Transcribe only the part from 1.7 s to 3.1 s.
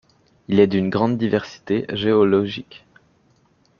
géologique.